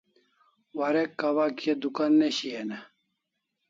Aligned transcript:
Warek 0.77 1.11
kawa 1.19 1.47
kia 1.57 1.75
dukan 1.81 2.11
ne 2.19 2.27
shian 2.37 2.69
e? 2.71 2.79